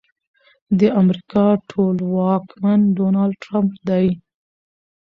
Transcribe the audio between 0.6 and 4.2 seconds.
د امريکا ټولواکمن ډونالډ ټرمپ دی.